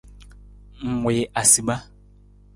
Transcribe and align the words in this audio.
Ng 0.87 0.99
wii 1.05 1.25
asima. 1.41 1.75